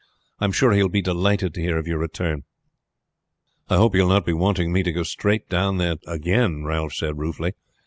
[0.39, 2.41] I am sure he will be delighted to hear of your return."
[3.69, 6.63] "I hope he will not be wanting me to go straight off down there again,"
[6.63, 7.53] Ralph said ruefully.